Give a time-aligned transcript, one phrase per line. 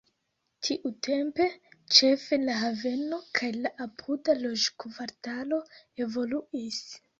[0.67, 1.45] Tiutempe
[1.97, 5.63] ĉefe la haveno kaj la apuda loĝkvartalo
[6.09, 6.85] evoluis.